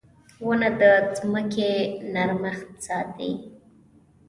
•ونه 0.45 0.69
د 0.79 0.81
ځمکې 1.17 1.71
نرمښت 2.13 2.69
ساتي. 2.85 3.31